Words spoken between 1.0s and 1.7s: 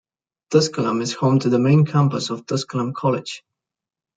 is home to the